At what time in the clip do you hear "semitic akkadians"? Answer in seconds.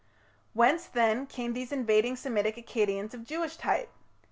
2.15-3.13